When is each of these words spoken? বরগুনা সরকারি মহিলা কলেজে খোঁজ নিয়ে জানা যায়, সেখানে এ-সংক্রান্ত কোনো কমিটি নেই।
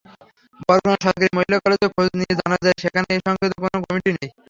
বরগুনা 0.67 0.97
সরকারি 1.05 1.27
মহিলা 1.37 1.57
কলেজে 1.63 1.87
খোঁজ 1.93 2.07
নিয়ে 2.19 2.33
জানা 2.39 2.57
যায়, 2.63 2.77
সেখানে 2.83 3.07
এ-সংক্রান্ত 3.11 3.53
কোনো 3.63 3.77
কমিটি 3.83 4.09
নেই। 4.15 4.29